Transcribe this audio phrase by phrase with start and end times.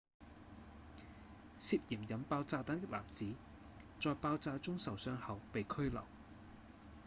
[1.59, 3.35] 涉嫌引爆炸彈的男子
[4.01, 6.01] 在爆炸中受傷後被拘留